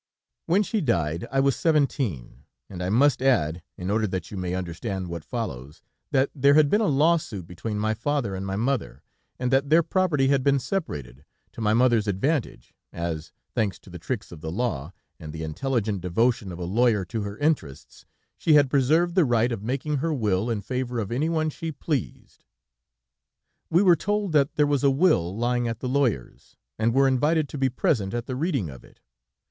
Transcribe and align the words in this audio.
"When 0.47 0.63
she 0.63 0.81
died, 0.81 1.27
I 1.31 1.39
was 1.41 1.55
seventeen, 1.55 2.45
and 2.71 2.81
I 2.81 2.89
must 2.89 3.21
add, 3.21 3.61
in 3.77 3.91
order 3.91 4.07
that 4.07 4.31
you 4.31 4.35
may 4.35 4.55
understand 4.55 5.05
what 5.09 5.23
follows, 5.23 5.83
that 6.09 6.31
there 6.33 6.55
had 6.55 6.71
been 6.71 6.81
a 6.81 6.87
law 6.87 7.17
suit 7.17 7.45
between 7.45 7.77
my 7.77 7.93
father 7.93 8.33
and 8.33 8.43
my 8.43 8.55
mother, 8.55 9.03
and 9.37 9.51
that 9.53 9.69
their 9.69 9.83
property 9.83 10.29
had 10.29 10.43
been 10.43 10.57
separated, 10.57 11.23
to 11.51 11.61
my 11.61 11.75
mother's 11.75 12.07
advantage, 12.07 12.73
as, 12.91 13.31
thanks 13.53 13.77
to 13.77 13.91
the 13.91 13.99
tricks 13.99 14.31
of 14.31 14.41
the 14.41 14.51
law, 14.51 14.91
and 15.19 15.31
the 15.33 15.43
intelligent 15.43 16.01
devotion 16.01 16.51
of 16.51 16.57
a 16.57 16.63
lawyer 16.63 17.05
to 17.05 17.21
her 17.21 17.37
interests, 17.37 18.07
she 18.39 18.53
had 18.55 18.71
preserved 18.71 19.13
the 19.13 19.23
right 19.23 19.51
of 19.51 19.61
making 19.61 19.97
her 19.97 20.11
will 20.11 20.49
in 20.49 20.61
favor 20.61 20.97
of 20.97 21.11
anyone 21.11 21.51
she 21.51 21.71
pleased. 21.71 22.43
"We 23.69 23.83
were 23.83 23.95
told 23.95 24.31
that 24.31 24.55
there 24.55 24.65
was 24.65 24.83
a 24.83 24.89
will 24.89 25.37
lying 25.37 25.67
at 25.67 25.77
the 25.79 25.87
lawyer's, 25.87 26.55
and 26.79 26.91
were 26.91 27.07
invited 27.07 27.47
to 27.49 27.57
be 27.59 27.69
present 27.69 28.15
at 28.15 28.25
the 28.25 28.35
reading 28.35 28.67
of 28.67 28.83
it. 28.83 28.99